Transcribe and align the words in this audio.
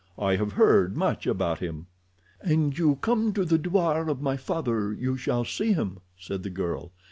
"I 0.17 0.35
have 0.37 0.53
heard 0.53 0.97
much 0.97 1.27
about 1.27 1.59
him." 1.59 1.85
"And 2.41 2.75
you 2.75 2.95
come 3.01 3.33
to 3.33 3.45
the 3.45 3.59
douar 3.59 4.09
of 4.09 4.19
my 4.19 4.35
father 4.35 4.91
you 4.91 5.15
shall 5.15 5.45
see 5.45 5.73
him," 5.73 5.99
said 6.17 6.41
the 6.41 6.49
girl. 6.49 6.91